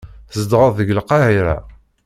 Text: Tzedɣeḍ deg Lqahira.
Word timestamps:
Tzedɣeḍ 0.31 0.71
deg 0.75 0.89
Lqahira. 0.97 1.55